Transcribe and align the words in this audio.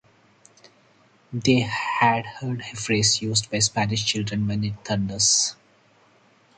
They 1.31 1.59
had 1.59 2.25
heard 2.25 2.61
a 2.61 2.75
phrase 2.75 3.21
used 3.21 3.51
by 3.51 3.59
Spanish 3.59 4.03
children 4.03 4.47
when 4.47 4.63
it 4.63 4.83
thunders. 4.83 5.55